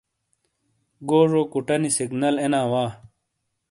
گوجوکُوٹہ 1.09 1.75
نی 1.81 1.89
سگنل 1.97 2.35
اینا 2.41 2.61
وا۔ 2.71 2.85